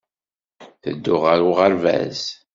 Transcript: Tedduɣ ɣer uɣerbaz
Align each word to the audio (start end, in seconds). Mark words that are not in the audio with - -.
Tedduɣ 0.81 1.21
ɣer 1.25 1.39
uɣerbaz 1.49 2.21